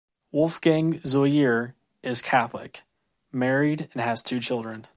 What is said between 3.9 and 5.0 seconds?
and has two children.